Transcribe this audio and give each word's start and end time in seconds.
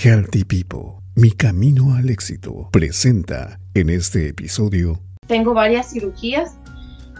Healthy 0.00 0.44
People, 0.44 1.02
mi 1.16 1.32
camino 1.32 1.96
al 1.96 2.08
éxito, 2.08 2.68
presenta 2.70 3.58
en 3.74 3.90
este 3.90 4.28
episodio. 4.28 5.00
Tengo 5.26 5.54
varias 5.54 5.90
cirugías 5.90 6.56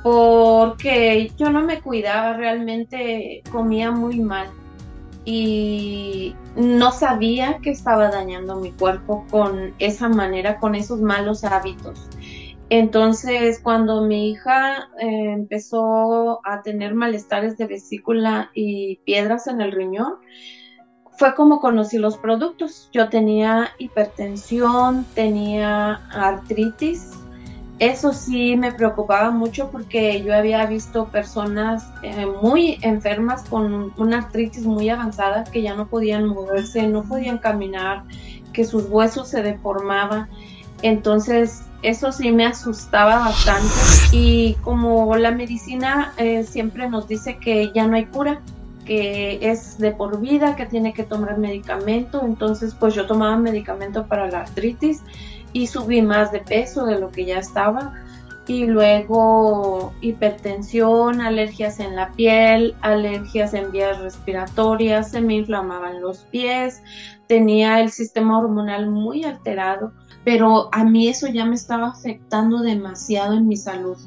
porque 0.04 1.33
yo 1.36 1.50
no 1.50 1.64
me 1.64 1.80
cuidaba, 1.80 2.34
realmente 2.36 3.42
comía 3.50 3.91
muy 3.91 4.20
mal 4.20 4.50
y 5.25 6.36
no 6.54 6.92
sabía 6.92 7.58
que 7.64 7.70
estaba 7.70 8.12
dañando 8.12 8.54
mi 8.54 8.71
cuerpo 8.71 9.27
con 9.29 9.75
esa 9.81 10.09
manera, 10.09 10.61
con 10.61 10.77
esos 10.77 11.01
malos 11.01 11.43
hábitos. 11.43 12.09
Entonces, 12.71 13.59
cuando 13.61 14.03
mi 14.03 14.31
hija 14.31 14.89
eh, 15.01 15.33
empezó 15.33 16.47
a 16.47 16.63
tener 16.63 16.95
malestares 16.95 17.59
de 17.59 17.67
vesícula 17.67 18.53
y 18.55 19.01
piedras 19.05 19.49
en 19.49 19.63
el 19.63 19.73
riñón, 19.73 20.15
fue 21.19 21.35
como 21.35 21.61
conocí 21.61 21.98
los 21.98 22.16
productos. 22.16 22.89
Yo 22.93 23.09
tenía 23.09 23.71
hipertensión, 23.79 25.04
tenía 25.14 25.94
artritis. 26.13 27.11
Eso 27.81 28.13
sí 28.13 28.57
me 28.57 28.72
preocupaba 28.72 29.31
mucho 29.31 29.71
porque 29.71 30.22
yo 30.22 30.35
había 30.35 30.64
visto 30.67 31.07
personas 31.08 31.89
eh, 32.02 32.27
muy 32.41 32.78
enfermas 32.82 33.42
con 33.42 33.92
una 33.96 34.18
artritis 34.18 34.64
muy 34.64 34.88
avanzada 34.88 35.44
que 35.44 35.62
ya 35.62 35.74
no 35.74 35.88
podían 35.88 36.27
moverse, 36.27 36.86
no 36.86 37.02
podían 37.02 37.38
caminar, 37.38 38.05
que 38.52 38.64
sus 38.64 38.84
huesos 38.88 39.28
se 39.28 39.42
deformaban. 39.42 40.28
Entonces 40.82 41.62
eso 41.82 42.12
sí 42.12 42.30
me 42.30 42.46
asustaba 42.46 43.19
bastante 43.19 43.74
y 44.12 44.55
como 44.62 45.16
la 45.16 45.32
medicina 45.32 46.12
eh, 46.16 46.44
siempre 46.44 46.88
nos 46.88 47.08
dice 47.08 47.38
que 47.38 47.72
ya 47.74 47.86
no 47.86 47.96
hay 47.96 48.06
cura, 48.06 48.41
que 48.88 49.38
es 49.42 49.77
de 49.77 49.92
por 49.92 50.19
vida, 50.19 50.56
que 50.56 50.65
tiene 50.65 50.95
que 50.95 51.05
tomar 51.05 51.37
medicamento. 51.37 52.23
Entonces, 52.24 52.74
pues 52.74 52.95
yo 52.95 53.06
tomaba 53.06 53.37
medicamento 53.37 54.06
para 54.06 54.30
la 54.30 54.41
artritis 54.41 55.02
y 55.52 55.66
subí 55.66 56.01
más 56.01 56.33
de 56.33 56.41
peso 56.41 56.86
de 56.86 56.98
lo 56.98 57.11
que 57.11 57.27
ya 57.27 57.39
estaba. 57.39 57.92
Y 58.47 58.64
luego 58.64 59.92
hipertensión, 60.00 61.20
alergias 61.20 61.80
en 61.80 61.97
la 61.97 62.12
piel, 62.12 62.75
alergias 62.80 63.53
en 63.53 63.70
vías 63.70 64.00
respiratorias, 64.00 65.11
se 65.11 65.20
me 65.20 65.34
inflamaban 65.34 66.00
los 66.00 66.20
pies, 66.30 66.83
tenía 67.27 67.80
el 67.83 67.91
sistema 67.91 68.39
hormonal 68.39 68.89
muy 68.89 69.25
alterado, 69.25 69.92
pero 70.25 70.70
a 70.73 70.83
mí 70.83 71.08
eso 71.08 71.27
ya 71.27 71.45
me 71.45 71.56
estaba 71.56 71.89
afectando 71.89 72.61
demasiado 72.61 73.34
en 73.34 73.48
mi 73.48 73.58
salud. 73.58 73.98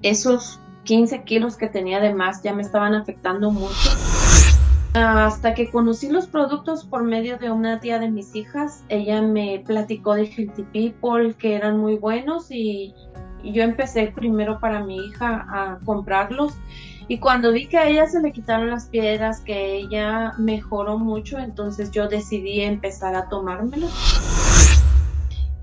Esos 0.00 0.58
15 0.84 1.24
kilos 1.24 1.58
que 1.58 1.68
tenía 1.68 2.00
de 2.00 2.14
más 2.14 2.42
ya 2.42 2.54
me 2.54 2.62
estaban 2.62 2.94
afectando 2.94 3.50
mucho. 3.50 4.11
Hasta 4.94 5.54
que 5.54 5.70
conocí 5.70 6.10
los 6.10 6.26
productos 6.26 6.84
por 6.84 7.02
medio 7.02 7.38
de 7.38 7.50
una 7.50 7.80
tía 7.80 7.98
de 7.98 8.10
mis 8.10 8.34
hijas, 8.34 8.84
ella 8.90 9.22
me 9.22 9.62
platicó 9.66 10.14
de 10.14 10.26
Healthy 10.26 10.64
People 10.64 11.34
que 11.34 11.54
eran 11.54 11.78
muy 11.78 11.96
buenos 11.96 12.50
y, 12.50 12.94
yo 13.42 13.64
empecé 13.64 14.12
primero 14.14 14.60
para 14.60 14.84
mi 14.84 15.06
hija 15.06 15.44
a 15.50 15.78
comprarlos 15.84 16.54
y 17.08 17.18
cuando 17.18 17.50
vi 17.50 17.66
que 17.66 17.76
a 17.76 17.88
ella 17.88 18.06
se 18.06 18.20
le 18.20 18.30
quitaron 18.30 18.70
las 18.70 18.86
piedras, 18.86 19.40
que 19.40 19.78
ella 19.78 20.34
mejoró 20.38 20.98
mucho, 20.98 21.38
entonces 21.38 21.90
yo 21.90 22.06
decidí 22.06 22.60
empezar 22.60 23.16
a 23.16 23.28
tomármelos. 23.28 23.90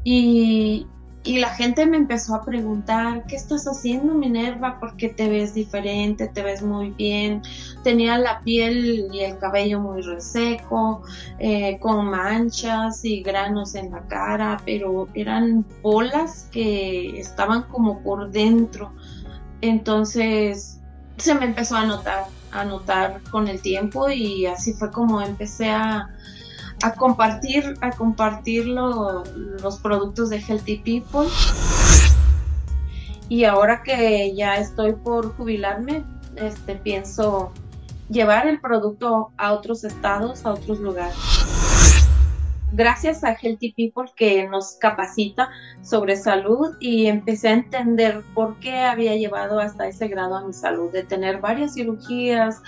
Y, 0.03 0.87
y 1.23 1.37
la 1.37 1.49
gente 1.49 1.85
me 1.85 1.97
empezó 1.97 2.33
a 2.35 2.45
preguntar, 2.45 3.25
¿qué 3.27 3.35
estás 3.35 3.67
haciendo 3.67 4.13
Minerva? 4.13 4.79
Porque 4.79 5.09
te 5.09 5.27
ves 5.29 5.53
diferente, 5.53 6.29
te 6.29 6.41
ves 6.41 6.61
muy 6.61 6.91
bien. 6.91 7.41
Tenía 7.83 8.17
la 8.17 8.39
piel 8.39 9.09
y 9.11 9.19
el 9.19 9.37
cabello 9.37 9.81
muy 9.81 10.01
reseco, 10.01 11.03
eh, 11.37 11.77
con 11.79 12.05
manchas 12.09 13.03
y 13.03 13.21
granos 13.21 13.75
en 13.75 13.91
la 13.91 14.01
cara, 14.07 14.61
pero 14.65 15.09
eran 15.13 15.65
bolas 15.81 16.47
que 16.51 17.19
estaban 17.19 17.63
como 17.63 18.01
por 18.01 18.31
dentro. 18.31 18.93
Entonces 19.61 20.79
se 21.17 21.35
me 21.35 21.45
empezó 21.45 21.75
a 21.75 21.85
notar, 21.85 22.27
a 22.51 22.63
notar 22.63 23.21
con 23.29 23.49
el 23.49 23.61
tiempo 23.61 24.09
y 24.09 24.45
así 24.45 24.71
fue 24.71 24.89
como 24.89 25.21
empecé 25.21 25.69
a 25.69 26.09
a 26.83 26.93
compartir, 26.93 27.75
a 27.81 27.91
compartir 27.91 28.67
los 28.67 29.79
productos 29.81 30.29
de 30.29 30.39
Healthy 30.39 30.77
People. 30.77 31.29
Y 33.27 33.43
ahora 33.43 33.83
que 33.83 34.33
ya 34.35 34.57
estoy 34.57 34.93
por 34.93 35.35
jubilarme, 35.35 36.03
este, 36.35 36.75
pienso 36.75 37.51
llevar 38.09 38.47
el 38.47 38.59
producto 38.59 39.31
a 39.37 39.53
otros 39.53 39.83
estados, 39.83 40.45
a 40.45 40.53
otros 40.53 40.79
lugares 40.79 41.15
gracias 42.73 43.23
a 43.23 43.33
Healthy 43.33 43.73
People 43.73 44.11
que 44.15 44.47
nos 44.47 44.73
capacita 44.73 45.49
sobre 45.81 46.15
salud 46.15 46.75
y 46.79 47.07
empecé 47.07 47.49
a 47.49 47.53
entender 47.53 48.23
por 48.33 48.59
qué 48.59 48.77
había 48.79 49.15
llevado 49.15 49.59
hasta 49.59 49.87
ese 49.87 50.07
grado 50.07 50.35
a 50.35 50.45
mi 50.45 50.53
salud, 50.53 50.91
de 50.91 51.03
tener 51.03 51.39
varias 51.39 51.73
cirugías, 51.73 52.61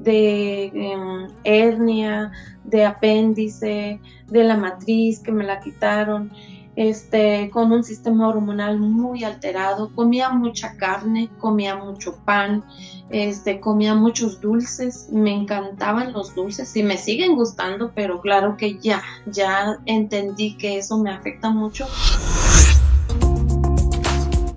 de 0.00 0.66
em, 0.66 1.28
hernia, 1.44 2.32
de 2.64 2.84
apéndice, 2.84 4.00
de 4.26 4.44
la 4.44 4.56
matriz 4.56 5.20
que 5.20 5.32
me 5.32 5.44
la 5.44 5.60
quitaron, 5.60 6.30
este, 6.78 7.50
con 7.50 7.72
un 7.72 7.82
sistema 7.82 8.28
hormonal 8.28 8.78
muy 8.78 9.24
alterado, 9.24 9.90
comía 9.96 10.30
mucha 10.30 10.76
carne, 10.76 11.28
comía 11.40 11.74
mucho 11.74 12.14
pan, 12.24 12.62
este, 13.10 13.58
comía 13.58 13.96
muchos 13.96 14.40
dulces, 14.40 15.08
me 15.10 15.34
encantaban 15.34 16.12
los 16.12 16.36
dulces 16.36 16.76
y 16.76 16.84
me 16.84 16.96
siguen 16.96 17.34
gustando, 17.34 17.90
pero 17.96 18.20
claro 18.20 18.56
que 18.56 18.78
ya, 18.78 19.02
ya 19.26 19.80
entendí 19.86 20.56
que 20.56 20.78
eso 20.78 20.98
me 20.98 21.10
afecta 21.10 21.50
mucho. 21.50 21.84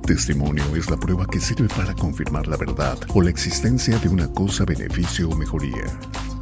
Testimonio 0.06 0.64
es 0.76 0.92
la 0.92 0.98
prueba 0.98 1.26
que 1.26 1.40
sirve 1.40 1.70
para 1.76 1.96
confirmar 1.96 2.46
la 2.46 2.58
verdad 2.58 3.00
o 3.16 3.24
la 3.24 3.32
existencia 3.32 3.98
de 3.98 4.10
una 4.10 4.32
cosa, 4.32 4.64
beneficio 4.64 5.28
o 5.28 5.36
mejoría. 5.36 5.86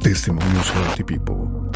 Testimonios 0.02 0.70
Healthy 0.74 1.04
People. 1.04 1.70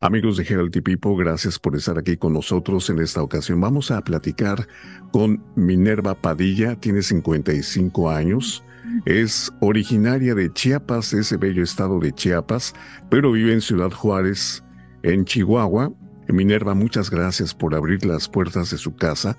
Amigos 0.00 0.36
de 0.36 0.44
Healthy 0.44 0.80
People, 0.80 1.16
gracias 1.18 1.58
por 1.58 1.74
estar 1.74 1.98
aquí 1.98 2.16
con 2.16 2.32
nosotros 2.32 2.88
en 2.88 3.00
esta 3.00 3.20
ocasión. 3.20 3.60
Vamos 3.60 3.90
a 3.90 4.00
platicar 4.00 4.68
con 5.10 5.42
Minerva 5.56 6.14
Padilla, 6.14 6.76
tiene 6.76 7.02
55 7.02 8.08
años, 8.08 8.62
es 9.06 9.52
originaria 9.60 10.36
de 10.36 10.52
Chiapas, 10.52 11.12
ese 11.14 11.36
bello 11.36 11.64
estado 11.64 11.98
de 11.98 12.12
Chiapas, 12.12 12.74
pero 13.10 13.32
vive 13.32 13.52
en 13.52 13.60
Ciudad 13.60 13.90
Juárez, 13.90 14.62
en 15.02 15.24
Chihuahua. 15.24 15.92
Minerva, 16.28 16.74
muchas 16.74 17.10
gracias 17.10 17.52
por 17.52 17.74
abrir 17.74 18.06
las 18.06 18.28
puertas 18.28 18.70
de 18.70 18.78
su 18.78 18.94
casa, 18.94 19.36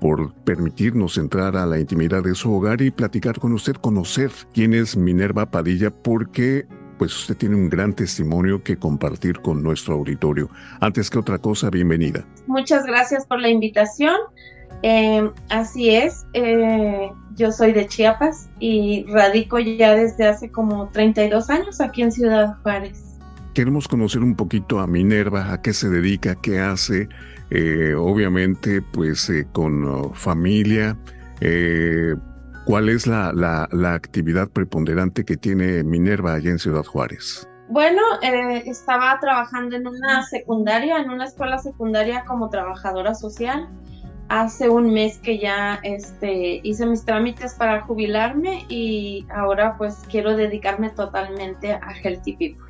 por 0.00 0.32
permitirnos 0.44 1.18
entrar 1.18 1.58
a 1.58 1.66
la 1.66 1.78
intimidad 1.78 2.22
de 2.22 2.34
su 2.34 2.50
hogar 2.50 2.80
y 2.80 2.90
platicar 2.90 3.38
con 3.38 3.52
usted, 3.52 3.74
conocer 3.74 4.30
quién 4.54 4.72
es 4.72 4.96
Minerva 4.96 5.50
Padilla, 5.50 5.90
porque 5.90 6.66
pues 7.00 7.16
usted 7.16 7.34
tiene 7.34 7.56
un 7.56 7.70
gran 7.70 7.94
testimonio 7.94 8.62
que 8.62 8.76
compartir 8.76 9.40
con 9.40 9.62
nuestro 9.62 9.94
auditorio. 9.94 10.50
Antes 10.80 11.08
que 11.08 11.18
otra 11.18 11.38
cosa, 11.38 11.70
bienvenida. 11.70 12.26
Muchas 12.46 12.84
gracias 12.84 13.24
por 13.24 13.40
la 13.40 13.48
invitación. 13.48 14.16
Eh, 14.82 15.26
así 15.48 15.88
es, 15.88 16.26
eh, 16.34 17.10
yo 17.36 17.52
soy 17.52 17.72
de 17.72 17.86
Chiapas 17.86 18.50
y 18.58 19.06
radico 19.08 19.58
ya 19.58 19.94
desde 19.94 20.28
hace 20.28 20.50
como 20.50 20.90
32 20.90 21.48
años 21.48 21.80
aquí 21.80 22.02
en 22.02 22.12
Ciudad 22.12 22.58
Juárez. 22.62 23.02
Queremos 23.54 23.88
conocer 23.88 24.22
un 24.22 24.36
poquito 24.36 24.78
a 24.78 24.86
Minerva, 24.86 25.54
a 25.54 25.62
qué 25.62 25.72
se 25.72 25.88
dedica, 25.88 26.34
qué 26.34 26.60
hace, 26.60 27.08
eh, 27.48 27.94
obviamente 27.96 28.82
pues 28.82 29.32
con 29.52 29.86
oh, 29.86 30.12
familia, 30.12 30.98
¿Cuál 32.70 32.88
es 32.88 33.08
la, 33.08 33.32
la, 33.32 33.94
actividad 33.94 34.48
preponderante 34.48 35.24
que 35.24 35.36
tiene 35.36 35.82
Minerva 35.82 36.34
allá 36.34 36.50
en 36.50 36.60
Ciudad 36.60 36.84
Juárez? 36.84 37.48
Bueno, 37.68 38.00
eh, 38.22 38.62
estaba 38.64 39.18
trabajando 39.20 39.74
en 39.74 39.88
una 39.88 40.22
secundaria, 40.22 40.98
en 40.98 41.10
una 41.10 41.24
escuela 41.24 41.58
secundaria 41.58 42.24
como 42.26 42.48
trabajadora 42.48 43.16
social. 43.16 43.68
Hace 44.28 44.68
un 44.68 44.92
mes 44.92 45.18
que 45.18 45.40
ya 45.40 45.80
este, 45.82 46.60
hice 46.62 46.86
mis 46.86 47.04
trámites 47.04 47.54
para 47.54 47.80
jubilarme 47.80 48.64
y 48.68 49.26
ahora 49.34 49.76
pues 49.76 50.04
quiero 50.08 50.36
dedicarme 50.36 50.90
totalmente 50.90 51.72
a 51.72 51.92
Healthy 52.04 52.36
People. 52.36 52.69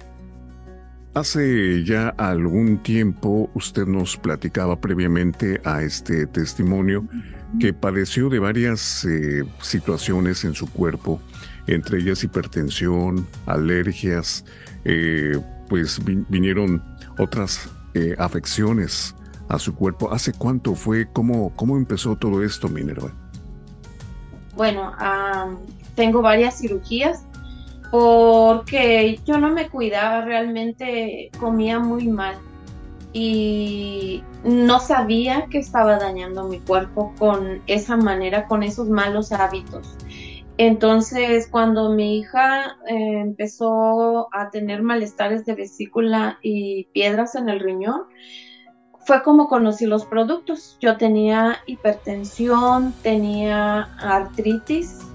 Hace 1.14 1.84
ya 1.84 2.10
algún 2.18 2.82
tiempo 2.82 3.50
usted 3.54 3.84
nos 3.86 4.16
platicaba 4.16 4.80
previamente 4.80 5.60
a 5.64 5.82
este 5.82 6.26
testimonio 6.26 7.04
que 7.58 7.72
padeció 7.72 8.28
de 8.28 8.38
varias 8.38 9.04
eh, 9.04 9.44
situaciones 9.60 10.44
en 10.44 10.54
su 10.54 10.70
cuerpo, 10.70 11.20
entre 11.66 11.98
ellas 11.98 12.22
hipertensión, 12.22 13.26
alergias, 13.46 14.44
eh, 14.84 15.36
pues 15.68 16.00
vinieron 16.28 16.80
otras 17.18 17.68
eh, 17.94 18.14
afecciones 18.18 19.16
a 19.48 19.58
su 19.58 19.74
cuerpo. 19.74 20.12
¿Hace 20.12 20.32
cuánto 20.32 20.76
fue? 20.76 21.08
¿Cómo, 21.12 21.52
cómo 21.56 21.76
empezó 21.76 22.14
todo 22.14 22.44
esto, 22.44 22.68
Minerva? 22.68 23.12
bueno, 24.60 24.92
tengo 25.94 26.20
varias 26.20 26.58
cirugías 26.58 27.24
porque 27.90 29.18
yo 29.24 29.38
no 29.38 29.50
me 29.50 29.68
cuidaba, 29.68 30.22
realmente 30.24 31.30
comía 31.38 31.78
muy 31.78 32.06
mal 32.08 32.36
y 33.12 34.22
no 34.44 34.78
sabía 34.78 35.46
que 35.50 35.58
estaba 35.58 35.98
dañando 35.98 36.44
mi 36.44 36.60
cuerpo 36.60 37.12
con 37.18 37.62
esa 37.66 37.96
manera, 37.96 38.46
con 38.46 38.62
esos 38.62 38.88
malos 38.88 39.32
hábitos. 39.32 39.96
Entonces, 40.56 41.48
cuando 41.50 41.90
mi 41.90 42.18
hija 42.18 42.76
eh, 42.86 43.20
empezó 43.20 44.28
a 44.32 44.50
tener 44.50 44.82
malestares 44.82 45.46
de 45.46 45.54
vesícula 45.54 46.38
y 46.42 46.84
piedras 46.92 47.34
en 47.34 47.48
el 47.48 47.60
riñón, 47.60 48.02
fue 49.06 49.22
como 49.22 49.48
conocí 49.48 49.86
los 49.86 50.04
productos. 50.04 50.76
Yo 50.80 50.96
tenía 50.96 51.58
hipertensión, 51.66 52.92
tenía 53.02 53.84
artritis. 53.98 55.09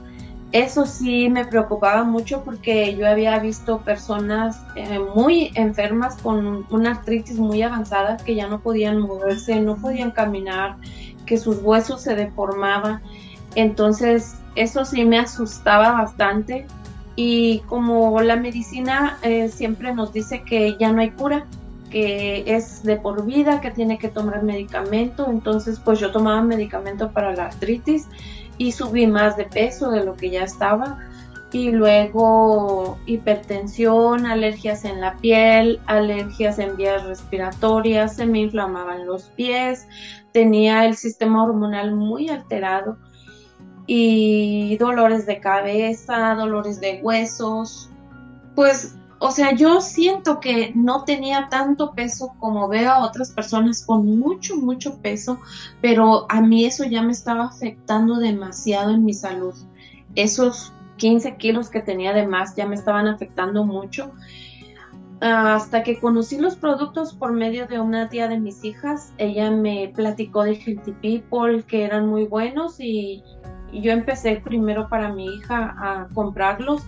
Eso 0.56 0.86
sí 0.86 1.30
me 1.30 1.44
preocupaba 1.44 2.06
mucho 2.06 2.46
porque 2.46 2.96
yo 2.96 3.10
había 3.10 3.38
visto 3.40 3.80
personas 3.80 4.62
eh, 4.78 5.00
muy 5.14 5.52
enfermas 5.56 6.16
con 6.16 6.66
una 6.70 6.92
artritis 6.92 7.38
muy 7.38 7.62
avanzada 7.62 8.16
que 8.16 8.36
ya 8.36 8.48
no 8.48 8.62
podían 8.62 9.02
moverse, 9.02 9.60
no 9.60 9.76
podían 9.76 10.12
caminar, 10.12 10.78
que 11.26 11.38
sus 11.38 11.58
huesos 11.62 12.04
se 12.04 12.16
deformaban. 12.16 13.02
Entonces, 13.56 14.36
eso 14.56 14.86
sí 14.86 15.04
me 15.04 15.20
asustaba 15.20 15.92
bastante. 15.92 16.66
Y 17.18 17.60
como 17.68 18.22
la 18.22 18.38
medicina 18.38 19.18
eh, 19.24 19.50
siempre 19.50 19.94
nos 19.94 20.14
dice 20.14 20.44
que 20.44 20.78
ya 20.80 20.94
no 20.94 21.02
hay 21.02 21.12
cura, 21.12 21.48
que 21.90 22.46
es 22.48 22.82
de 22.84 22.96
por 22.96 23.26
vida, 23.26 23.60
que 23.60 23.72
tiene 23.72 23.98
que 23.98 24.08
tomar 24.08 24.42
medicamento. 24.42 25.28
Entonces, 25.30 25.82
pues 25.84 26.00
yo 26.00 26.14
tomaba 26.14 26.42
medicamento 26.42 27.12
para 27.12 27.36
la 27.36 27.48
artritis 27.48 28.08
y 28.58 28.72
subí 28.72 29.08
más 29.08 29.38
de 29.38 29.46
peso 29.46 29.92
de 29.92 30.04
lo 30.04 30.16
que 30.16 30.30
ya 30.30 30.44
estaba. 30.44 31.00
Y 31.52 31.72
luego 31.72 32.98
hipertensión, 33.06 34.26
alergias 34.26 34.84
en 34.84 35.00
la 35.00 35.16
piel, 35.18 35.80
alergias 35.86 36.60
en 36.60 36.76
vías 36.76 37.06
respiratorias, 37.06 38.16
se 38.18 38.26
me 38.26 38.40
inflamaban 38.40 39.06
los 39.06 39.30
pies, 39.30 39.88
tenía 40.34 40.86
el 40.86 40.98
sistema 40.98 41.46
hormonal 41.46 41.96
muy 41.96 42.28
alterado 42.28 42.98
y 43.88 44.76
dolores 44.78 45.26
de 45.26 45.40
cabeza, 45.40 46.36
dolores 46.36 46.82
de 46.82 47.00
huesos. 47.02 47.90
Pues 48.56 48.96
o 49.20 49.32
sea, 49.32 49.54
yo 49.54 49.80
siento 49.82 50.40
que 50.40 50.74
no 50.76 51.06
tenía 51.06 51.48
tanto 51.50 51.94
peso 51.94 52.34
como 52.40 52.68
veo 52.68 52.92
a 52.92 53.06
otras 53.06 53.32
personas 53.32 53.86
con 53.86 54.20
mucho, 54.20 54.58
mucho 54.58 55.00
peso, 55.02 55.40
pero 55.82 56.26
a 56.30 56.42
mí 56.42 56.66
eso 56.66 56.84
ya 56.84 57.02
me 57.02 57.14
estaba 57.14 57.46
afectando 57.46 58.18
demasiado 58.18 58.92
en 58.94 59.06
mi 59.06 59.14
salud. 59.14 59.56
Esos 60.16 60.74
15 60.98 61.38
kilos 61.38 61.70
que 61.70 61.82
tenía 61.82 62.14
de 62.14 62.28
más 62.28 62.56
ya 62.56 62.68
me 62.68 62.76
estaban 62.76 63.08
afectando 63.08 63.64
mucho. 63.64 64.12
Hasta 65.22 65.82
que 65.84 65.98
conocí 66.00 66.38
los 66.38 66.58
productos 66.58 67.14
por 67.14 67.32
medio 67.32 67.68
de 67.68 67.80
una 67.80 68.10
tía 68.10 68.28
de 68.28 68.40
mis 68.40 68.66
hijas, 68.66 69.14
ella 69.18 69.50
me 69.50 69.92
platicó 69.96 70.44
de 70.44 70.56
Healthy 70.56 70.92
People 71.02 71.64
que 71.64 71.86
eran 71.86 72.08
muy 72.08 72.26
buenos 72.26 72.82
y 72.82 73.24
yo 73.72 73.92
empecé 73.92 74.42
primero 74.44 74.90
para 74.90 75.14
mi 75.14 75.26
hija 75.26 75.76
a 75.80 76.08
comprarlos 76.14 76.84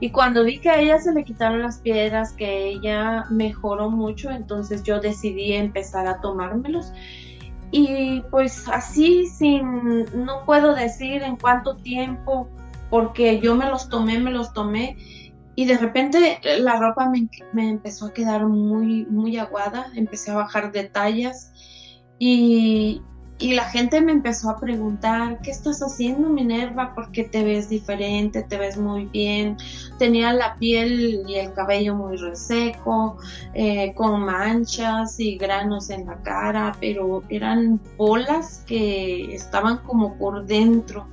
y 0.00 0.10
cuando 0.10 0.44
vi 0.44 0.58
que 0.60 0.70
a 0.70 0.80
ella 0.80 0.98
se 1.00 1.12
le 1.12 1.24
quitaron 1.24 1.62
las 1.62 1.78
piedras, 1.78 2.32
que 2.32 2.68
ella 2.68 3.24
mejoró 3.30 3.90
mucho, 3.90 4.30
entonces 4.30 4.84
yo 4.84 5.00
decidí 5.00 5.54
empezar 5.54 6.06
a 6.06 6.20
tomármelos. 6.20 6.92
Y 7.72 8.22
pues 8.30 8.68
así, 8.68 9.26
sin, 9.26 10.04
no 10.24 10.44
puedo 10.46 10.74
decir 10.74 11.22
en 11.22 11.36
cuánto 11.36 11.76
tiempo, 11.76 12.48
porque 12.90 13.40
yo 13.40 13.56
me 13.56 13.66
los 13.66 13.88
tomé, 13.88 14.20
me 14.20 14.30
los 14.30 14.52
tomé. 14.52 14.96
Y 15.56 15.64
de 15.64 15.76
repente 15.76 16.40
la 16.60 16.78
ropa 16.78 17.10
me, 17.10 17.68
empezó 17.68 18.06
a 18.06 18.12
quedar 18.12 18.46
muy, 18.46 19.04
muy 19.06 19.36
aguada, 19.36 19.86
empecé 19.96 20.30
a 20.30 20.36
bajar 20.36 20.70
de 20.70 20.84
tallas. 20.84 21.52
Y, 22.20 23.02
y 23.40 23.52
la 23.54 23.64
gente 23.66 24.00
me 24.00 24.10
empezó 24.10 24.50
a 24.50 24.58
preguntar, 24.58 25.38
¿qué 25.42 25.52
estás 25.52 25.80
haciendo 25.80 26.28
Minerva? 26.28 26.92
Porque 26.94 27.22
te 27.22 27.44
ves 27.44 27.68
diferente, 27.68 28.42
te 28.42 28.58
ves 28.58 28.76
muy 28.76 29.06
bien. 29.06 29.56
Tenía 29.96 30.32
la 30.32 30.56
piel 30.56 31.22
y 31.28 31.36
el 31.36 31.52
cabello 31.52 31.94
muy 31.94 32.16
reseco, 32.16 33.18
eh, 33.54 33.94
con 33.94 34.22
manchas 34.22 35.20
y 35.20 35.38
granos 35.38 35.88
en 35.90 36.06
la 36.06 36.16
cara, 36.22 36.76
pero 36.80 37.22
eran 37.28 37.80
bolas 37.96 38.64
que 38.66 39.32
estaban 39.32 39.78
como 39.78 40.16
por 40.16 40.44
dentro. 40.44 41.06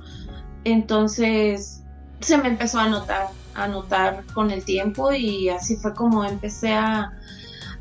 Entonces 0.64 1.84
se 2.18 2.38
me 2.38 2.48
empezó 2.48 2.80
a 2.80 2.88
notar, 2.88 3.28
a 3.54 3.68
notar 3.68 4.24
con 4.34 4.50
el 4.50 4.64
tiempo 4.64 5.12
y 5.12 5.48
así 5.48 5.76
fue 5.76 5.94
como 5.94 6.24
empecé 6.24 6.72
a 6.72 7.12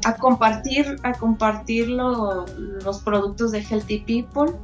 a 0.05 0.15
compartir, 0.15 0.97
a 1.01 1.13
compartir 1.13 1.89
los 1.89 2.99
productos 3.03 3.51
de 3.51 3.61
Healthy 3.61 4.01
People. 4.01 4.55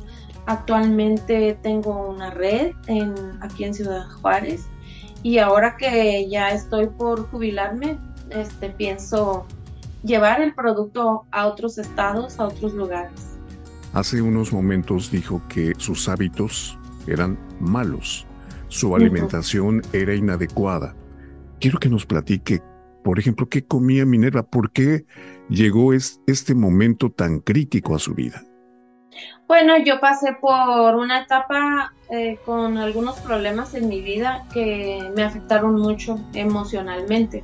Actualmente 0.45 1.57
tengo 1.63 2.09
una 2.09 2.29
red 2.29 2.73
en, 2.85 3.15
aquí 3.41 3.63
en 3.63 3.73
Ciudad 3.73 4.07
Juárez 4.21 4.67
y 5.23 5.39
ahora 5.39 5.77
que 5.77 6.29
ya 6.29 6.51
estoy 6.51 6.88
por 6.88 7.27
jubilarme, 7.31 7.97
este, 8.29 8.69
pienso 8.69 9.47
llevar 10.03 10.41
el 10.41 10.53
producto 10.53 11.25
a 11.31 11.47
otros 11.47 11.79
estados, 11.79 12.39
a 12.39 12.45
otros 12.45 12.73
lugares. 12.73 13.39
Hace 13.93 14.21
unos 14.21 14.53
momentos 14.53 15.09
dijo 15.09 15.41
que 15.49 15.73
sus 15.77 16.07
hábitos 16.07 16.77
eran 17.07 17.38
malos, 17.59 18.27
su 18.67 18.95
alimentación 18.95 19.81
era 19.91 20.13
inadecuada. 20.13 20.95
Quiero 21.59 21.79
que 21.79 21.89
nos 21.89 22.05
platique 22.05 22.61
por 23.03 23.19
ejemplo, 23.19 23.50
¿qué 23.50 23.65
comía 23.65 24.06
Minerva? 24.06 24.44
¿Por 24.44 24.71
qué 24.71 25.06
llegó 25.50 25.94
este 25.94 26.56
momento 26.56 27.12
tan 27.12 27.39
crítico 27.39 27.95
a 27.95 28.00
su 28.00 28.13
vida? 28.13 28.44
Bueno, 29.48 29.77
yo 29.83 30.00
pasé 30.00 30.33
por 30.39 30.95
una 30.95 31.24
etapa 31.24 31.94
eh, 32.09 32.38
con 32.45 32.77
algunos 32.77 33.19
problemas 33.19 33.74
en 33.74 33.89
mi 33.89 34.01
vida 34.01 34.45
que 34.53 35.12
me 35.15 35.24
afectaron 35.24 35.75
mucho 35.75 36.18
emocionalmente. 36.33 37.44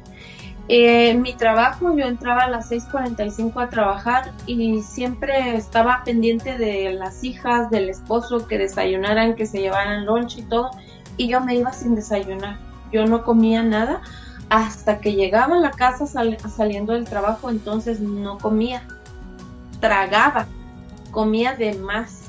Eh, 0.69 1.13
mi 1.15 1.33
trabajo, 1.33 1.95
yo 1.97 2.05
entraba 2.05 2.43
a 2.43 2.49
las 2.49 2.71
6.45 2.71 3.61
a 3.61 3.69
trabajar 3.69 4.33
y 4.45 4.81
siempre 4.81 5.55
estaba 5.55 6.03
pendiente 6.03 6.57
de 6.57 6.93
las 6.93 7.23
hijas, 7.23 7.69
del 7.69 7.89
esposo, 7.89 8.47
que 8.47 8.57
desayunaran, 8.57 9.35
que 9.35 9.45
se 9.45 9.59
llevaran 9.59 10.05
lunch 10.05 10.37
y 10.37 10.43
todo, 10.43 10.71
y 11.15 11.29
yo 11.29 11.41
me 11.41 11.55
iba 11.55 11.71
sin 11.71 11.95
desayunar. 11.95 12.57
Yo 12.91 13.05
no 13.05 13.23
comía 13.23 13.63
nada 13.63 14.01
hasta 14.49 14.99
que 14.99 15.13
llegaba 15.13 15.57
a 15.57 15.59
la 15.59 15.71
casa 15.71 16.05
saliendo 16.07 16.93
del 16.93 17.05
trabajo, 17.05 17.49
entonces 17.49 17.99
no 17.99 18.37
comía, 18.37 18.83
tragaba, 19.79 20.47
comía 21.11 21.55
de 21.55 21.73
más. 21.75 22.23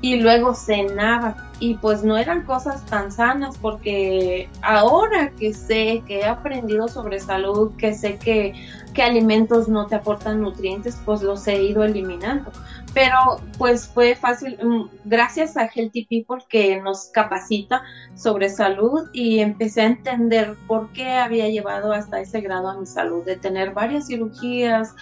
Y 0.00 0.16
luego 0.16 0.54
cenaba. 0.54 1.50
Y 1.60 1.74
pues 1.74 2.02
no 2.02 2.18
eran 2.18 2.42
cosas 2.44 2.84
tan 2.86 3.12
sanas 3.12 3.56
porque 3.56 4.48
ahora 4.62 5.30
que 5.30 5.54
sé 5.54 6.02
que 6.08 6.18
he 6.18 6.24
aprendido 6.24 6.88
sobre 6.88 7.20
salud, 7.20 7.70
que 7.76 7.94
sé 7.94 8.18
que, 8.18 8.52
que 8.94 9.02
alimentos 9.04 9.68
no 9.68 9.86
te 9.86 9.94
aportan 9.94 10.40
nutrientes, 10.40 11.00
pues 11.04 11.22
los 11.22 11.46
he 11.46 11.62
ido 11.62 11.84
eliminando 11.84 12.50
pero 12.94 13.40
pues 13.58 13.88
fue 13.88 14.14
fácil, 14.14 14.58
mm, 14.62 14.90
gracias 15.04 15.56
a 15.56 15.66
Healthy 15.66 16.06
People 16.06 16.44
que 16.48 16.80
nos 16.80 17.06
capacita 17.06 17.82
sobre 18.14 18.50
salud 18.50 19.08
y 19.12 19.40
empecé 19.40 19.82
a 19.82 19.86
entender 19.86 20.56
por 20.66 20.92
qué 20.92 21.08
había 21.12 21.48
llevado 21.48 21.92
hasta 21.92 22.20
ese 22.20 22.40
grado 22.40 22.68
a 22.68 22.78
mi 22.78 22.86
salud, 22.86 23.24
de 23.24 23.36
tener 23.36 23.72
varias 23.72 24.08
cirugías, 24.08 24.94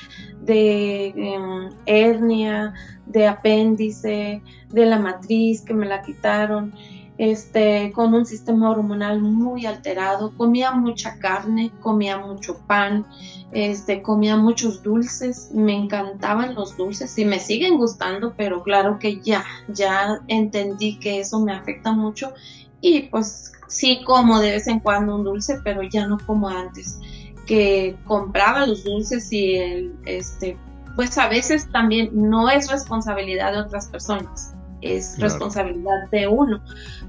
de 0.42 1.09
em, 1.09 1.70
hernia, 1.87 2.75
de 3.06 3.26
apéndice, 3.26 4.42
de 4.68 4.87
la 4.87 4.99
matriz 4.99 5.62
que 5.62 5.75
me 5.75 5.87
la 5.87 6.02
quitaron 6.02 6.73
este, 7.21 7.93
con 7.93 8.15
un 8.15 8.25
sistema 8.25 8.71
hormonal 8.71 9.21
muy 9.21 9.67
alterado, 9.67 10.35
comía 10.39 10.73
mucha 10.73 11.19
carne, 11.19 11.71
comía 11.83 12.17
mucho 12.17 12.57
pan, 12.67 13.05
este, 13.53 14.00
comía 14.00 14.39
muchos 14.39 14.83
dulces, 14.83 15.50
me 15.53 15.77
encantaban 15.77 16.55
los 16.55 16.79
dulces 16.79 17.19
y 17.19 17.27
me 17.27 17.39
siguen 17.39 17.77
gustando, 17.77 18.33
pero 18.39 18.62
claro 18.62 18.99
que 18.99 19.21
ya, 19.21 19.45
ya 19.69 20.23
entendí 20.29 20.99
que 20.99 21.21
eso 21.21 21.41
me 21.41 21.53
afecta 21.53 21.93
mucho 21.93 22.33
y 22.81 23.03
pues 23.11 23.53
sí 23.69 24.00
como 24.07 24.41
de 24.41 24.53
vez 24.53 24.67
en 24.67 24.81
cuando 24.81 25.17
un 25.17 25.25
dulce, 25.25 25.59
pero 25.62 25.83
ya 25.83 26.07
no 26.07 26.17
como 26.25 26.49
antes, 26.49 26.99
que 27.45 27.99
compraba 28.07 28.67
los 28.67 28.83
dulces 28.83 29.31
y 29.31 29.57
el, 29.57 29.95
este, 30.07 30.57
pues 30.97 31.19
a 31.19 31.29
veces 31.29 31.71
también 31.71 32.09
no 32.15 32.49
es 32.49 32.71
responsabilidad 32.71 33.53
de 33.53 33.59
otras 33.59 33.89
personas 33.89 34.55
es 34.83 35.19
responsabilidad 35.19 36.09
de 36.11 36.27
uno. 36.29 36.63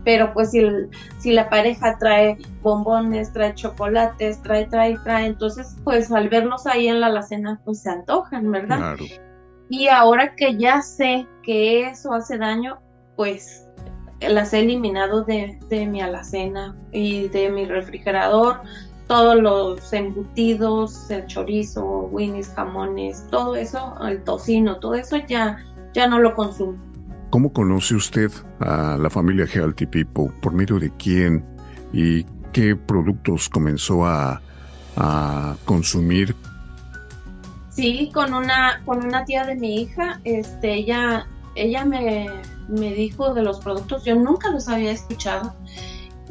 Pero 0.03 0.33
pues 0.33 0.51
si, 0.51 0.61
si 1.19 1.31
la 1.31 1.49
pareja 1.49 1.97
trae 1.97 2.37
bombones, 2.61 3.31
trae 3.33 3.53
chocolates, 3.53 4.41
trae, 4.41 4.65
trae, 4.65 4.97
trae, 5.03 5.27
entonces 5.27 5.75
pues 5.83 6.11
al 6.11 6.29
verlos 6.29 6.65
ahí 6.67 6.87
en 6.87 6.99
la 6.99 7.07
alacena 7.07 7.59
pues 7.63 7.81
se 7.81 7.89
antojan, 7.89 8.51
¿verdad? 8.51 8.95
Y 9.69 9.87
ahora 9.87 10.35
que 10.35 10.57
ya 10.57 10.81
sé 10.81 11.27
que 11.43 11.87
eso 11.87 12.13
hace 12.13 12.37
daño, 12.37 12.79
pues 13.15 13.65
las 14.19 14.53
he 14.53 14.59
eliminado 14.59 15.23
de, 15.23 15.57
de 15.69 15.85
mi 15.85 16.01
alacena 16.01 16.75
y 16.91 17.27
de 17.29 17.49
mi 17.49 17.65
refrigerador 17.65 18.61
todos 19.11 19.35
los 19.41 19.91
embutidos, 19.91 21.11
el 21.11 21.27
chorizo, 21.27 22.07
winnies, 22.13 22.47
jamones, 22.55 23.27
todo 23.29 23.57
eso, 23.57 23.93
el 24.07 24.23
tocino, 24.23 24.79
todo 24.79 24.95
eso 24.95 25.17
ya, 25.27 25.57
ya 25.93 26.07
no 26.07 26.19
lo 26.19 26.33
consumo. 26.33 26.77
¿Cómo 27.31 27.53
conoce 27.53 27.95
usted 27.95 28.29
a 28.59 28.97
la 28.97 29.09
familia 29.09 29.45
Healthy 29.45 29.85
People? 29.85 30.33
¿Por 30.41 30.53
medio 30.53 30.77
de 30.79 30.91
quién? 30.97 31.45
¿Y 31.93 32.25
qué 32.51 32.75
productos 32.75 33.47
comenzó 33.47 34.05
a, 34.05 34.41
a 34.97 35.55
consumir? 35.63 36.35
Sí, 37.69 38.11
con 38.13 38.33
una, 38.33 38.81
con 38.85 39.05
una 39.05 39.23
tía 39.23 39.45
de 39.45 39.55
mi 39.55 39.81
hija, 39.81 40.19
este, 40.25 40.73
ella, 40.73 41.25
ella 41.55 41.85
me, 41.85 42.27
me 42.67 42.93
dijo 42.93 43.33
de 43.33 43.43
los 43.43 43.61
productos, 43.61 44.03
yo 44.03 44.15
nunca 44.15 44.51
los 44.51 44.67
había 44.67 44.91
escuchado 44.91 45.55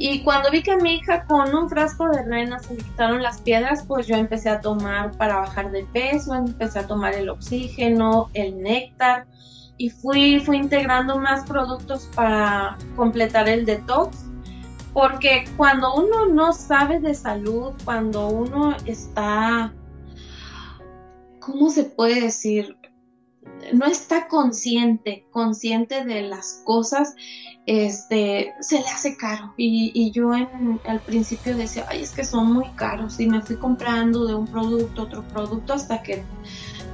y 0.03 0.23
cuando 0.23 0.51
vi 0.51 0.63
que 0.63 0.71
a 0.73 0.77
mi 0.79 0.95
hija 0.95 1.25
con 1.25 1.55
un 1.55 1.69
frasco 1.69 2.09
de 2.09 2.23
rena 2.23 2.59
se 2.59 2.75
le 2.75 2.83
quitaron 2.83 3.23
las 3.23 3.43
piedras, 3.43 3.85
pues 3.87 4.07
yo 4.07 4.17
empecé 4.17 4.49
a 4.49 4.63
tomar 4.63 5.11
para 5.19 5.37
bajar 5.37 5.71
de 5.71 5.85
peso, 5.93 6.35
empecé 6.35 6.79
a 6.79 6.87
tomar 6.87 7.13
el 7.13 7.29
oxígeno, 7.29 8.31
el 8.33 8.63
néctar 8.63 9.27
y 9.81 9.89
fui, 9.89 10.39
fui 10.41 10.59
integrando 10.59 11.19
más 11.19 11.47
productos 11.47 12.11
para 12.15 12.77
completar 12.97 13.49
el 13.49 13.65
detox. 13.65 14.27
Porque 14.93 15.47
cuando 15.57 15.95
uno 15.95 16.27
no 16.27 16.53
sabe 16.53 17.01
de 17.01 17.15
salud, 17.15 17.73
cuando 17.87 18.29
uno 18.29 18.77
está, 18.85 19.73
¿cómo 21.39 21.71
se 21.71 21.85
puede 21.85 22.21
decir? 22.21 22.77
No 23.73 23.87
está 23.87 24.29
consciente, 24.29 25.25
consciente 25.31 26.05
de 26.05 26.23
las 26.23 26.61
cosas, 26.67 27.15
este, 27.65 28.53
se 28.61 28.81
le 28.81 28.87
hace 28.87 29.17
caro. 29.17 29.55
Y, 29.57 30.11
yo 30.11 30.35
en, 30.35 30.79
al 30.87 31.01
principio 31.01 31.57
decía, 31.57 31.87
ay, 31.89 32.03
es 32.03 32.11
que 32.11 32.25
son 32.25 32.53
muy 32.53 32.69
caros. 32.77 33.19
Y 33.19 33.27
me 33.27 33.41
fui 33.41 33.57
comprando 33.57 34.27
de 34.27 34.35
un 34.35 34.47
producto, 34.47 35.05
otro 35.05 35.27
producto, 35.29 35.73
hasta 35.73 36.03
que 36.03 36.23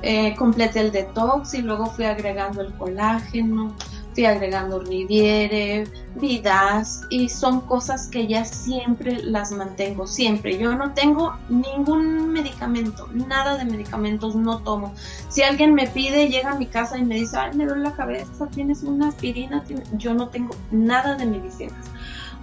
eh, 0.03 0.35
completé 0.37 0.81
el 0.81 0.93
detox 0.93 1.55
y 1.55 1.63
luego 1.63 1.87
fui 1.87 2.05
agregando 2.05 2.61
el 2.61 2.73
colágeno, 2.75 3.75
fui 4.17 4.25
agregando 4.25 4.81
Riviere, 4.81 5.85
Vidas 6.15 7.03
y 7.11 7.29
son 7.29 7.61
cosas 7.61 8.09
que 8.09 8.27
ya 8.27 8.45
siempre 8.45 9.23
las 9.23 9.53
mantengo, 9.53 10.07
siempre. 10.07 10.59
Yo 10.59 10.75
no 10.75 10.93
tengo 10.95 11.35
ningún 11.51 12.33
medicamento, 12.33 13.09
nada 13.13 13.59
de 13.59 13.67
medicamentos 13.67 14.35
no 14.35 14.61
tomo. 14.61 14.95
Si 15.29 15.43
alguien 15.43 15.75
me 15.75 15.87
pide, 15.87 16.29
llega 16.29 16.53
a 16.53 16.59
mi 16.59 16.67
casa 16.67 16.97
y 16.97 17.05
me 17.05 17.17
dice, 17.17 17.37
ay, 17.37 17.55
me 17.55 17.67
duele 17.67 17.83
la 17.83 17.93
cabeza, 17.93 18.47
tienes 18.55 18.83
una 18.83 19.09
aspirina, 19.09 19.63
yo 19.99 20.15
no 20.15 20.29
tengo 20.29 20.55
nada 20.71 21.17
de 21.17 21.27
medicinas, 21.27 21.87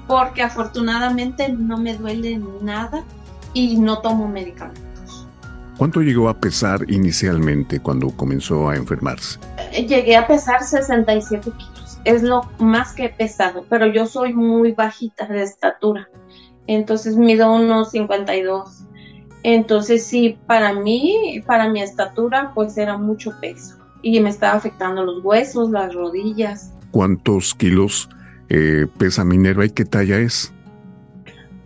porque 0.08 0.44
afortunadamente 0.44 1.50
no 1.50 1.78
me 1.78 1.96
duele 1.96 2.40
nada 2.62 3.04
y 3.54 3.78
no 3.78 4.00
tomo 4.00 4.28
medicamentos. 4.28 4.93
¿Cuánto 5.78 6.02
llegó 6.02 6.30
a 6.30 6.40
pesar 6.40 6.86
inicialmente 6.88 7.80
cuando 7.80 8.10
comenzó 8.12 8.70
a 8.70 8.76
enfermarse? 8.76 9.40
llegué 9.72 10.16
a 10.16 10.28
pesar 10.28 10.64
67 10.64 11.52
kilos. 11.52 12.00
Es 12.06 12.22
lo 12.22 12.42
más 12.60 12.94
que 12.94 13.06
he 13.06 13.10
pesado, 13.10 13.66
pero 13.70 13.88
yo 13.88 14.06
soy 14.06 14.34
muy 14.34 14.74
bajita 14.74 15.26
de 15.26 15.42
estatura. 15.42 16.08
Entonces 16.68 17.18
mido 17.18 17.52
unos 17.52 17.92
52. 17.92 18.84
Entonces 19.44 20.06
sí, 20.06 20.38
para 20.48 20.74
mí, 20.74 21.42
para 21.46 21.70
mi 21.70 21.82
estatura, 21.82 22.52
pues 22.54 22.78
era 22.78 22.98
mucho 22.98 23.34
peso. 23.42 23.78
Y 24.02 24.20
me 24.20 24.30
estaba 24.30 24.54
afectando 24.54 25.04
los 25.04 25.24
huesos, 25.24 25.72
las 25.72 25.94
rodillas. 25.94 26.72
¿Cuántos 26.92 27.56
kilos 27.56 28.10
eh, 28.50 28.86
pesa 28.98 29.26
Minerva 29.26 29.66
y 29.66 29.70
qué 29.70 29.86
talla 29.86 30.20
es? 30.20 30.54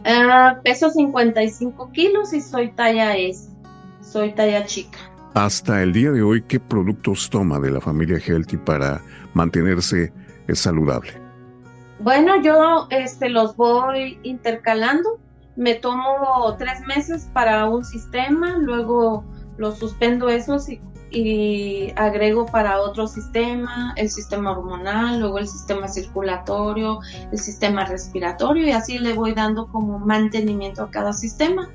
Uh, 0.06 0.62
peso 0.64 0.90
55 0.90 1.92
kilos 1.92 2.34
y 2.34 2.40
soy 2.40 2.72
talla 2.72 3.18
S. 3.18 3.50
Soy 4.12 4.32
talla 4.32 4.66
chica. 4.66 4.98
Hasta 5.34 5.84
el 5.84 5.92
día 5.92 6.12
de 6.12 6.22
hoy, 6.22 6.42
¿qué 6.44 6.60
productos 6.60 7.30
toma 7.30 7.60
de 7.60 7.72
la 7.72 7.82
familia 7.82 8.18
Healthy 8.18 8.58
para 8.58 9.02
mantenerse 9.34 10.14
eh, 10.48 10.56
saludable? 10.56 11.12
Bueno, 12.00 12.42
yo 12.42 12.88
este, 12.90 13.30
los 13.30 13.56
voy 13.58 14.18
intercalando. 14.24 15.20
Me 15.58 15.76
tomo 15.76 16.56
tres 16.58 16.80
meses 16.88 17.30
para 17.34 17.66
un 17.66 17.84
sistema, 17.84 18.58
luego 18.58 19.26
los 19.58 19.78
suspendo 19.78 20.30
esos 20.30 20.70
y, 20.70 20.80
y 21.12 21.92
agrego 21.98 22.46
para 22.46 22.80
otro 22.80 23.08
sistema, 23.08 23.94
el 23.98 24.10
sistema 24.10 24.52
hormonal, 24.52 25.20
luego 25.20 25.40
el 25.40 25.48
sistema 25.48 25.90
circulatorio, 25.90 27.00
el 27.32 27.40
sistema 27.40 27.84
respiratorio 27.86 28.66
y 28.68 28.72
así 28.72 29.00
le 29.00 29.14
voy 29.14 29.34
dando 29.34 29.68
como 29.68 30.00
mantenimiento 30.00 30.84
a 30.84 30.92
cada 30.92 31.12
sistema 31.12 31.70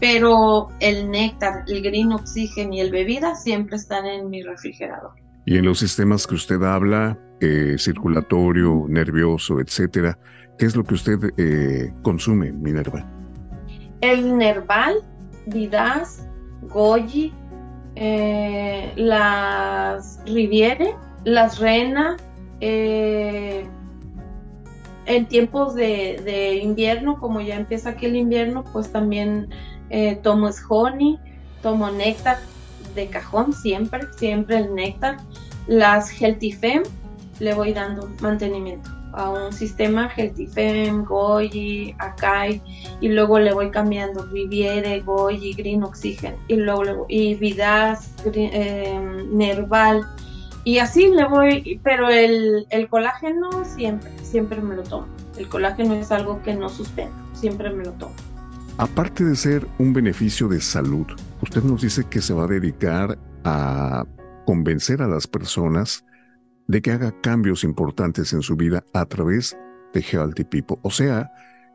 pero 0.00 0.68
el 0.80 1.10
néctar, 1.10 1.64
el 1.66 1.82
green 1.82 2.12
oxígeno 2.12 2.74
y 2.74 2.80
el 2.80 2.90
bebida 2.90 3.34
siempre 3.34 3.76
están 3.76 4.06
en 4.06 4.30
mi 4.30 4.42
refrigerador. 4.42 5.12
Y 5.44 5.56
en 5.56 5.64
los 5.64 5.78
sistemas 5.78 6.26
que 6.26 6.34
usted 6.34 6.62
habla, 6.62 7.18
eh, 7.40 7.76
circulatorio, 7.78 8.84
nervioso, 8.88 9.60
etcétera, 9.60 10.18
¿qué 10.58 10.66
es 10.66 10.76
lo 10.76 10.84
que 10.84 10.94
usted 10.94 11.18
eh, 11.36 11.92
consume, 12.02 12.52
Minerva? 12.52 13.04
El 14.00 14.36
Nerval, 14.36 14.96
Vidas, 15.46 16.28
Goji, 16.62 17.32
eh, 17.96 18.92
las 18.96 20.20
Riviere, 20.26 20.94
las 21.24 21.58
Rena, 21.58 22.16
en 22.60 23.66
tiempos 25.28 25.74
de, 25.74 26.20
de, 26.24 26.56
invierno, 26.56 27.18
como 27.18 27.40
ya 27.40 27.56
empieza 27.56 27.90
aquí 27.90 28.06
el 28.06 28.16
invierno, 28.16 28.64
pues 28.72 28.92
también 28.92 29.48
eh, 29.90 30.18
tomo 30.22 30.50
honey, 30.68 31.18
tomo 31.62 31.90
néctar 31.90 32.38
de 32.94 33.08
cajón 33.08 33.52
siempre, 33.52 34.00
siempre 34.16 34.58
el 34.58 34.74
néctar. 34.74 35.18
Las 35.66 36.10
Healthy 36.10 36.52
Fem 36.52 36.82
le 37.40 37.54
voy 37.54 37.72
dando 37.72 38.08
mantenimiento 38.20 38.90
a 39.12 39.30
un 39.30 39.52
sistema 39.52 40.10
Healthy 40.14 40.46
Fem, 40.46 41.04
Goyi, 41.04 41.94
Akai 41.98 42.60
y 43.00 43.08
luego 43.08 43.38
le 43.38 43.52
voy 43.52 43.70
cambiando 43.70 44.24
Riviere, 44.26 45.00
Goyi, 45.00 45.54
Green 45.54 45.82
Oxygen 45.82 46.36
y 46.48 46.56
luego 46.56 47.06
y 47.08 47.34
Vidas, 47.34 48.12
em, 48.32 49.36
Nerval 49.36 50.06
y 50.64 50.78
así 50.78 51.08
le 51.08 51.24
voy, 51.24 51.80
pero 51.82 52.10
el, 52.10 52.66
el 52.70 52.88
colágeno 52.88 53.64
siempre, 53.64 54.10
siempre 54.22 54.60
me 54.60 54.76
lo 54.76 54.82
tomo. 54.82 55.06
El 55.38 55.48
colágeno 55.48 55.94
es 55.94 56.12
algo 56.12 56.42
que 56.42 56.54
no 56.54 56.68
suspendo, 56.68 57.14
siempre 57.32 57.70
me 57.70 57.84
lo 57.84 57.92
tomo. 57.92 58.14
Aparte 58.78 59.24
de 59.24 59.34
ser 59.34 59.66
un 59.78 59.92
beneficio 59.92 60.46
de 60.46 60.60
salud, 60.60 61.08
usted 61.42 61.64
nos 61.64 61.82
dice 61.82 62.04
que 62.04 62.22
se 62.22 62.32
va 62.32 62.44
a 62.44 62.46
dedicar 62.46 63.18
a 63.42 64.04
convencer 64.46 65.02
a 65.02 65.08
las 65.08 65.26
personas 65.26 66.04
de 66.68 66.80
que 66.80 66.92
haga 66.92 67.12
cambios 67.20 67.64
importantes 67.64 68.32
en 68.32 68.40
su 68.40 68.54
vida 68.54 68.84
a 68.94 69.04
través 69.06 69.58
de 69.92 70.00
Healthy 70.00 70.44
People. 70.44 70.76
O 70.82 70.92
sea, 70.92 71.28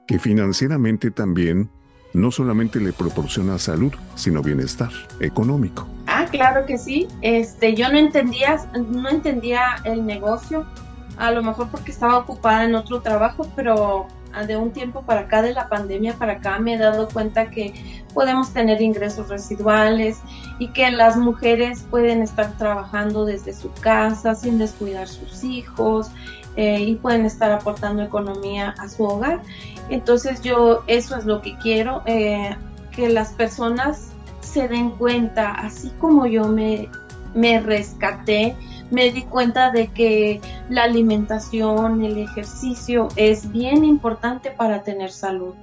que 0.08 0.18
financieramente 0.18 1.12
también 1.12 1.70
no 2.14 2.32
solamente 2.32 2.80
le 2.80 2.94
proporciona 2.94 3.60
salud, 3.60 3.92
sino 4.16 4.42
bienestar 4.42 4.92
económico. 5.20 5.86
Ah, 6.08 6.26
claro 6.32 6.66
que 6.66 6.78
sí. 6.78 7.10
Este, 7.22 7.76
yo 7.76 7.92
no 7.92 7.98
entendía, 7.98 8.56
no 8.80 9.10
entendía 9.10 9.76
el 9.84 10.06
negocio, 10.06 10.66
a 11.18 11.32
lo 11.32 11.44
mejor 11.44 11.68
porque 11.70 11.92
estaba 11.92 12.20
ocupada 12.20 12.64
en 12.64 12.76
otro 12.76 13.02
trabajo, 13.02 13.52
pero 13.58 14.08
de 14.48 14.58
un 14.58 14.72
tiempo 14.72 15.04
para 15.04 15.22
acá, 15.22 15.42
de 15.42 15.54
la 15.54 15.70
pandemia 15.70 16.16
para 16.16 16.34
acá, 16.34 16.60
me 16.60 16.74
he 16.74 16.78
dado 16.78 17.08
cuenta 17.08 17.50
que 17.50 17.74
podemos 18.14 18.52
tener 18.52 18.82
ingresos 18.82 19.30
residuales 19.30 20.20
y 20.60 20.70
que 20.70 20.90
las 20.92 21.18
mujeres 21.18 21.86
pueden 21.90 22.22
estar 22.22 22.58
trabajando 22.58 23.26
desde 23.26 23.54
su 23.54 23.72
casa 23.74 24.36
sin 24.36 24.58
descuidar 24.58 25.08
sus 25.08 25.44
hijos 25.44 26.10
eh, 26.56 26.82
y 26.82 26.96
pueden 26.96 27.26
estar 27.26 27.52
aportando 27.52 28.04
economía 28.04 28.76
a 28.80 28.90
su 28.90 29.04
hogar. 29.04 29.42
Entonces 29.90 30.42
yo 30.42 30.84
eso 30.88 31.18
es 31.18 31.26
lo 31.26 31.42
que 31.42 31.58
quiero, 31.58 32.04
eh, 32.06 32.56
que 32.92 33.10
las 33.10 33.30
personas 33.34 34.10
se 34.42 34.68
den 34.68 34.92
cuenta, 34.92 35.52
así 35.52 35.92
como 36.00 36.26
yo 36.26 36.48
me, 36.48 36.90
me 37.34 37.60
rescaté, 37.60 38.56
me 38.94 39.12
di 39.12 39.24
cuenta 39.24 39.72
de 39.72 39.88
que 39.88 40.40
la 40.70 40.84
alimentación, 40.84 42.04
el 42.04 42.20
ejercicio 42.20 43.10
es 43.16 43.52
bien 43.52 43.84
importante 43.84 44.52
para 44.52 44.84
tener 44.84 45.12
salud. 45.12 45.56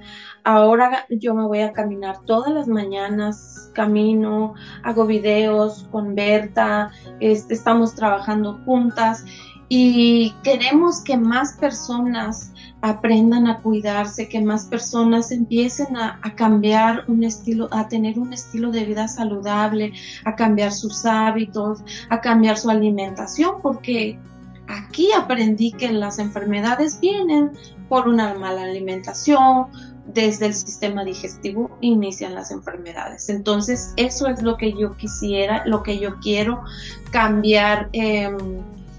Ahora 0.43 1.05
yo 1.09 1.35
me 1.35 1.45
voy 1.45 1.59
a 1.59 1.71
caminar 1.71 2.21
todas 2.25 2.51
las 2.53 2.67
mañanas, 2.67 3.69
camino, 3.73 4.55
hago 4.83 5.05
videos 5.05 5.87
con 5.91 6.15
Berta, 6.15 6.91
este, 7.19 7.53
estamos 7.53 7.93
trabajando 7.93 8.59
juntas 8.65 9.23
y 9.69 10.33
queremos 10.43 11.01
que 11.01 11.15
más 11.15 11.53
personas 11.53 12.51
aprendan 12.81 13.47
a 13.47 13.61
cuidarse, 13.61 14.27
que 14.27 14.41
más 14.41 14.65
personas 14.65 15.31
empiecen 15.31 15.95
a, 15.95 16.19
cambiar 16.35 17.05
un 17.07 17.23
estilo, 17.23 17.69
a 17.71 17.87
tener 17.87 18.17
un 18.19 18.33
estilo 18.33 18.71
de 18.71 18.83
vida 18.85 19.07
saludable, 19.07 19.93
a 20.25 20.35
cambiar 20.35 20.71
sus 20.71 21.05
hábitos, 21.05 21.83
a 22.09 22.19
cambiar 22.19 22.57
su 22.57 22.69
alimentación, 22.69 23.61
porque 23.61 24.19
aquí 24.67 25.09
aprendí 25.13 25.71
que 25.71 25.91
las 25.91 26.19
enfermedades 26.19 26.99
vienen 26.99 27.51
por 27.87 28.07
una 28.07 28.33
mala 28.33 28.63
alimentación, 28.63 29.67
desde 30.13 30.47
el 30.47 30.53
sistema 30.53 31.03
digestivo 31.03 31.77
inician 31.81 32.35
las 32.35 32.51
enfermedades. 32.51 33.29
Entonces, 33.29 33.93
eso 33.97 34.27
es 34.27 34.41
lo 34.41 34.57
que 34.57 34.73
yo 34.73 34.95
quisiera, 34.97 35.63
lo 35.65 35.83
que 35.83 35.99
yo 35.99 36.19
quiero 36.19 36.63
cambiar. 37.11 37.89
Em, 37.93 38.37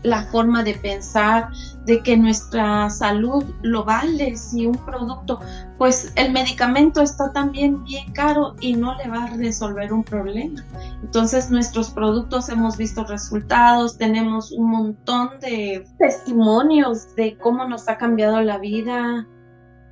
la 0.02 0.24
forma 0.24 0.62
de 0.62 0.74
pensar 0.74 1.48
de 1.86 2.02
que 2.02 2.16
nuestra 2.16 2.90
salud 2.90 3.44
lo 3.62 3.84
vale 3.84 4.36
si 4.36 4.66
un 4.66 4.74
producto, 4.74 5.40
pues 5.78 6.12
el 6.16 6.32
medicamento 6.32 7.02
está 7.02 7.32
también 7.32 7.84
bien 7.84 8.12
caro 8.12 8.54
y 8.60 8.74
no 8.74 8.96
le 8.96 9.08
va 9.08 9.24
a 9.24 9.36
resolver 9.36 9.92
un 9.92 10.04
problema. 10.04 10.64
Entonces 11.02 11.50
nuestros 11.50 11.90
productos 11.90 12.48
hemos 12.48 12.76
visto 12.76 13.04
resultados, 13.04 13.98
tenemos 13.98 14.52
un 14.52 14.70
montón 14.70 15.38
de 15.40 15.86
testimonios 15.98 17.14
de 17.14 17.36
cómo 17.38 17.66
nos 17.66 17.88
ha 17.88 17.96
cambiado 17.98 18.40
la 18.42 18.58
vida 18.58 19.26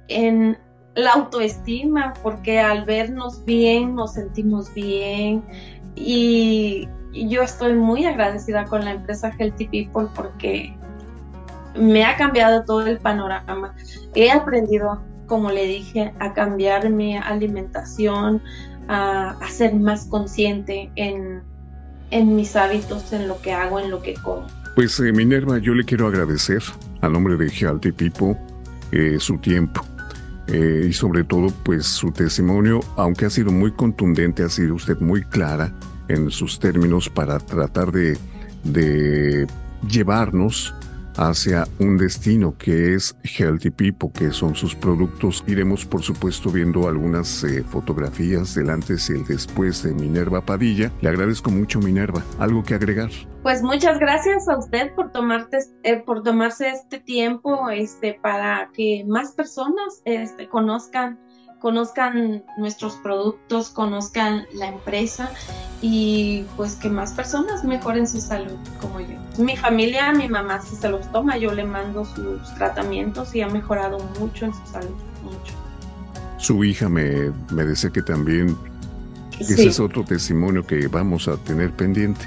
en 0.08 0.58
la 0.94 1.12
autoestima, 1.12 2.14
porque 2.22 2.60
al 2.60 2.84
vernos 2.84 3.44
bien 3.44 3.94
nos 3.94 4.14
sentimos 4.14 4.72
bien 4.74 5.42
y 5.94 6.88
yo 7.12 7.42
estoy 7.42 7.74
muy 7.74 8.04
agradecida 8.04 8.64
con 8.64 8.84
la 8.84 8.92
empresa 8.92 9.32
Healthy 9.36 9.68
People 9.68 10.08
porque 10.14 10.74
me 11.76 12.04
ha 12.04 12.16
cambiado 12.16 12.64
todo 12.64 12.86
el 12.86 12.98
panorama. 12.98 13.74
He 14.14 14.30
aprendido, 14.30 15.02
como 15.26 15.50
le 15.50 15.66
dije, 15.66 16.12
a 16.18 16.32
cambiar 16.32 16.90
mi 16.90 17.16
alimentación, 17.16 18.42
a, 18.88 19.36
ser 19.48 19.74
más 19.74 20.06
consciente 20.06 20.90
en, 20.96 21.42
mis 22.34 22.56
hábitos, 22.56 23.12
en 23.12 23.28
lo 23.28 23.40
que 23.40 23.52
hago, 23.52 23.78
en 23.78 23.90
lo 23.90 24.02
que 24.02 24.14
como. 24.14 24.46
Pues 24.74 24.98
eh, 25.00 25.12
Minerva, 25.12 25.58
yo 25.58 25.74
le 25.74 25.84
quiero 25.84 26.08
agradecer 26.08 26.62
a 27.00 27.08
nombre 27.08 27.36
de 27.36 27.48
Healthy 27.48 27.92
People 27.92 28.36
eh, 28.92 29.16
su 29.18 29.38
tiempo. 29.38 29.84
Eh, 30.52 30.86
y 30.88 30.92
sobre 30.92 31.22
todo 31.22 31.52
pues 31.62 31.86
su 31.86 32.10
testimonio, 32.10 32.80
aunque 32.96 33.26
ha 33.26 33.30
sido 33.30 33.52
muy 33.52 33.70
contundente, 33.70 34.42
ha 34.42 34.48
sido 34.48 34.74
usted 34.74 34.98
muy 34.98 35.22
clara 35.22 35.72
en 36.08 36.30
sus 36.30 36.58
términos 36.58 37.08
para 37.08 37.38
tratar 37.38 37.92
de, 37.92 38.18
de 38.64 39.46
llevarnos 39.88 40.74
hacia 41.16 41.66
un 41.78 41.96
destino 41.96 42.56
que 42.56 42.94
es 42.94 43.16
Healthy 43.22 43.70
People, 43.70 44.10
que 44.12 44.32
son 44.32 44.54
sus 44.54 44.74
productos. 44.74 45.44
Iremos, 45.46 45.84
por 45.84 46.02
supuesto, 46.02 46.50
viendo 46.50 46.88
algunas 46.88 47.44
eh, 47.44 47.62
fotografías 47.64 48.54
del 48.54 48.70
antes 48.70 49.10
y 49.10 49.14
el 49.14 49.24
después 49.24 49.82
de 49.82 49.92
Minerva 49.92 50.40
Padilla. 50.40 50.90
Le 51.00 51.08
agradezco 51.08 51.50
mucho, 51.50 51.80
Minerva. 51.80 52.22
¿Algo 52.38 52.62
que 52.62 52.74
agregar? 52.74 53.10
Pues 53.42 53.62
muchas 53.62 53.98
gracias 53.98 54.48
a 54.48 54.58
usted 54.58 54.94
por, 54.94 55.12
tomarte, 55.12 55.58
eh, 55.82 55.96
por 55.96 56.22
tomarse 56.22 56.68
este 56.70 56.98
tiempo 56.98 57.70
este, 57.70 58.18
para 58.22 58.70
que 58.74 59.04
más 59.06 59.32
personas 59.32 60.02
este, 60.04 60.48
conozcan 60.48 61.18
conozcan 61.60 62.42
nuestros 62.56 62.96
productos, 62.96 63.68
conozcan 63.68 64.46
la 64.54 64.68
empresa 64.68 65.30
y 65.82 66.44
pues 66.56 66.74
que 66.74 66.90
más 66.90 67.12
personas 67.12 67.64
mejoren 67.64 68.06
su 68.06 68.20
salud 68.20 68.56
como 68.80 69.00
yo. 69.00 69.16
Mi 69.38 69.56
familia, 69.56 70.12
mi 70.12 70.28
mamá 70.28 70.60
si 70.60 70.76
se 70.76 70.88
los 70.88 71.10
toma, 71.12 71.36
yo 71.38 71.52
le 71.52 71.64
mando 71.64 72.04
sus 72.04 72.54
tratamientos 72.56 73.34
y 73.34 73.40
ha 73.40 73.48
mejorado 73.48 73.98
mucho 74.18 74.46
en 74.46 74.52
su 74.52 74.66
salud, 74.66 74.94
mucho. 75.22 75.54
Su 76.36 76.64
hija 76.64 76.88
me, 76.88 77.32
me 77.52 77.64
dice 77.64 77.90
que 77.90 78.02
también 78.02 78.56
ese 79.38 79.68
es 79.68 79.80
otro 79.80 80.04
testimonio 80.04 80.66
que 80.66 80.86
vamos 80.86 81.28
a 81.28 81.36
tener 81.38 81.70
pendiente. 81.72 82.26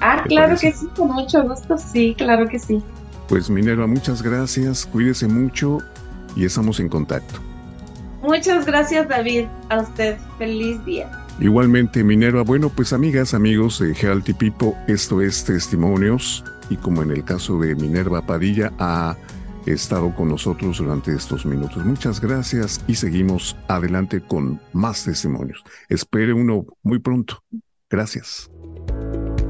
Ah, 0.00 0.22
claro 0.26 0.56
que 0.56 0.72
sí, 0.72 0.86
con 0.96 1.10
mucho 1.10 1.42
gusto, 1.42 1.76
sí, 1.78 2.14
claro 2.16 2.46
que 2.46 2.58
sí. 2.58 2.82
Pues 3.28 3.48
Minerva, 3.50 3.86
muchas 3.86 4.22
gracias, 4.22 4.86
cuídese 4.86 5.26
mucho 5.26 5.78
y 6.36 6.44
estamos 6.44 6.78
en 6.78 6.88
contacto. 6.88 7.40
Muchas 8.22 8.64
gracias 8.64 9.08
David, 9.08 9.46
a 9.68 9.80
usted. 9.80 10.16
Feliz 10.38 10.84
día. 10.84 11.23
Igualmente 11.40 12.04
Minerva, 12.04 12.42
bueno 12.42 12.68
pues 12.68 12.92
amigas, 12.92 13.34
amigos 13.34 13.80
de 13.80 13.92
Healthy 13.92 14.34
People, 14.34 14.74
esto 14.86 15.20
es 15.20 15.44
Testimonios 15.44 16.44
y 16.70 16.76
como 16.76 17.02
en 17.02 17.10
el 17.10 17.24
caso 17.24 17.58
de 17.58 17.74
Minerva 17.74 18.24
Padilla 18.24 18.72
ha 18.78 19.16
estado 19.66 20.14
con 20.14 20.28
nosotros 20.28 20.78
durante 20.78 21.12
estos 21.14 21.44
minutos. 21.44 21.84
Muchas 21.84 22.20
gracias 22.20 22.84
y 22.86 22.94
seguimos 22.94 23.56
adelante 23.68 24.20
con 24.20 24.60
más 24.72 25.04
testimonios. 25.04 25.62
Espere 25.88 26.32
uno 26.32 26.66
muy 26.82 27.00
pronto. 27.00 27.42
Gracias. 27.90 28.50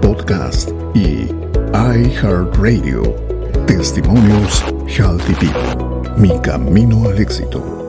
Podcast 0.00 0.70
y 0.94 1.28
iHeartRadio. 1.72 3.02
Testimonios 3.66 4.64
Healthy 4.86 5.34
People. 5.34 6.10
Mi 6.16 6.38
camino 6.40 7.08
al 7.08 7.18
éxito. 7.20 7.79